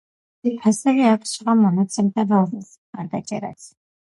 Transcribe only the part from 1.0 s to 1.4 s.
აქვს